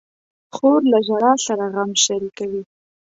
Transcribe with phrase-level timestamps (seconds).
[0.55, 2.63] خور له ژړا سره غم شریکوي.